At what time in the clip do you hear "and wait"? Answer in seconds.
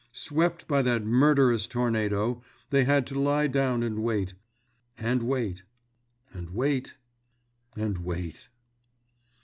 3.83-4.33, 4.97-5.61, 6.33-6.97, 7.75-8.47